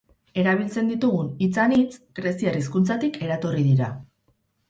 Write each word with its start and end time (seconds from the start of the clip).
Erabiltzen 0.43 0.87
ditugun 0.91 1.27
hitz 1.47 1.51
anitz 1.65 1.91
greziar 2.21 2.57
hizkuntzatik 2.61 3.19
eratorri 3.27 3.67
dira. 3.67 3.91